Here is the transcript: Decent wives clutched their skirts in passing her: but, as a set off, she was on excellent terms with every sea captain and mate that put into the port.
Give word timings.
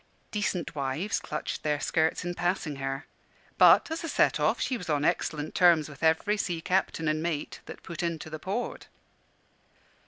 Decent 0.31 0.73
wives 0.73 1.19
clutched 1.19 1.61
their 1.61 1.79
skirts 1.79 2.25
in 2.25 2.33
passing 2.33 2.77
her: 2.77 3.05
but, 3.59 3.91
as 3.91 4.03
a 4.03 4.09
set 4.09 4.39
off, 4.39 4.59
she 4.59 4.75
was 4.75 4.89
on 4.89 5.05
excellent 5.05 5.53
terms 5.53 5.87
with 5.87 6.01
every 6.01 6.37
sea 6.37 6.59
captain 6.59 7.07
and 7.07 7.21
mate 7.21 7.59
that 7.67 7.83
put 7.83 8.01
into 8.01 8.27
the 8.31 8.39
port. 8.39 8.87